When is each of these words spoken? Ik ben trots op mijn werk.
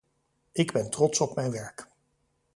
Ik 0.51 0.71
ben 0.71 0.89
trots 0.89 1.19
op 1.19 1.35
mijn 1.35 1.51
werk. 1.51 1.87